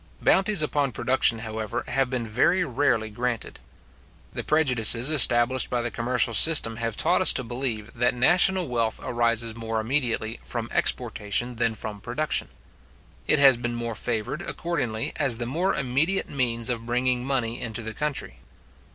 [0.19, 3.59] Bounties upon production, however, have been very rarely granted.
[4.33, 8.99] The prejudices established by the commercial system have taught us to believe, that national wealth
[9.03, 12.47] arises more immediately from exportation than from production.
[13.27, 17.83] It has been more favoured, accordingly, as the more immediate means of bringing money into
[17.83, 18.37] the country.